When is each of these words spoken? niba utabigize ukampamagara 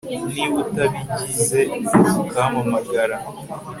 niba 0.35 0.57
utabigize 0.63 1.59
ukampamagara 2.23 3.15